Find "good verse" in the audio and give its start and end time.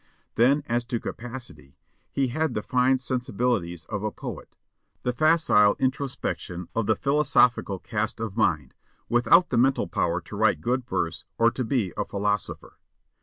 10.59-11.23